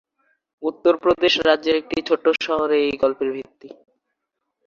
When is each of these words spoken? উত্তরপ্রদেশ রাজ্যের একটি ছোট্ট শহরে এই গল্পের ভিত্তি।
উত্তরপ্রদেশ 0.63 1.33
রাজ্যের 1.47 1.75
একটি 1.75 1.97
ছোট্ট 2.07 2.25
শহরে 2.45 2.77
এই 2.85 2.95
গল্পের 3.03 3.29
ভিত্তি। 3.35 3.69